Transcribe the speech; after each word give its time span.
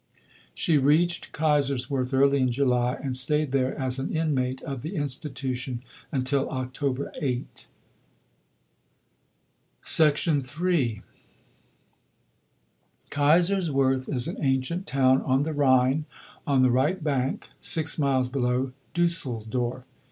She 0.55 0.79
reached 0.79 1.31
Kaiserswerth 1.31 2.11
early 2.11 2.39
in 2.39 2.51
July 2.51 2.95
and 3.03 3.15
stayed 3.15 3.51
there 3.51 3.79
as 3.79 3.99
an 3.99 4.11
inmate 4.15 4.59
of 4.63 4.81
the 4.81 4.95
Institution 4.95 5.83
until 6.11 6.49
October 6.49 7.11
8. 7.21 7.67
III 9.87 11.03
Kaiserswerth 13.11 14.09
is 14.11 14.27
an 14.27 14.43
ancient 14.43 14.87
town 14.87 15.21
on 15.21 15.43
the 15.43 15.53
Rhine, 15.53 16.05
on 16.47 16.63
the 16.63 16.71
right 16.71 17.03
bank, 17.03 17.49
six 17.59 17.99
miles 17.99 18.27
below 18.27 18.71
Düsseldorf. 18.95 19.83